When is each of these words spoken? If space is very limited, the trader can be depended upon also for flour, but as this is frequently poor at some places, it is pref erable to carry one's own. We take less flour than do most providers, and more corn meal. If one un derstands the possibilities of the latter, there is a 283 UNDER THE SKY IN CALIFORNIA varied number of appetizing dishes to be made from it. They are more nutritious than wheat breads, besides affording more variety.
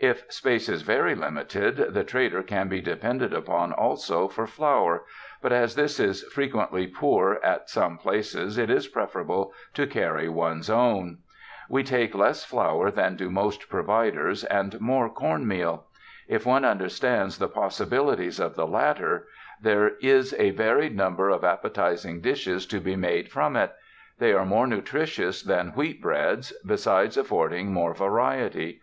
If 0.00 0.30
space 0.30 0.68
is 0.68 0.82
very 0.82 1.14
limited, 1.14 1.94
the 1.94 2.04
trader 2.04 2.42
can 2.42 2.68
be 2.68 2.82
depended 2.82 3.32
upon 3.32 3.72
also 3.72 4.28
for 4.28 4.46
flour, 4.46 5.04
but 5.40 5.52
as 5.54 5.74
this 5.74 5.98
is 5.98 6.22
frequently 6.24 6.86
poor 6.86 7.40
at 7.42 7.70
some 7.70 7.96
places, 7.96 8.58
it 8.58 8.68
is 8.68 8.88
pref 8.88 9.14
erable 9.14 9.52
to 9.72 9.86
carry 9.86 10.28
one's 10.28 10.68
own. 10.68 11.20
We 11.70 11.82
take 11.82 12.14
less 12.14 12.44
flour 12.44 12.90
than 12.90 13.16
do 13.16 13.30
most 13.30 13.70
providers, 13.70 14.44
and 14.44 14.78
more 14.82 15.08
corn 15.08 15.48
meal. 15.48 15.86
If 16.28 16.44
one 16.44 16.66
un 16.66 16.78
derstands 16.78 17.38
the 17.38 17.48
possibilities 17.48 18.38
of 18.38 18.56
the 18.56 18.66
latter, 18.66 19.28
there 19.62 19.92
is 20.02 20.34
a 20.34 20.50
283 20.50 20.50
UNDER 20.50 20.50
THE 20.50 20.50
SKY 20.50 20.50
IN 20.50 20.56
CALIFORNIA 20.56 20.74
varied 20.74 20.96
number 20.98 21.28
of 21.30 21.42
appetizing 21.44 22.20
dishes 22.20 22.66
to 22.66 22.80
be 22.82 22.96
made 22.96 23.30
from 23.32 23.56
it. 23.56 23.72
They 24.18 24.34
are 24.34 24.44
more 24.44 24.66
nutritious 24.66 25.42
than 25.42 25.70
wheat 25.70 26.02
breads, 26.02 26.52
besides 26.66 27.16
affording 27.16 27.72
more 27.72 27.94
variety. 27.94 28.82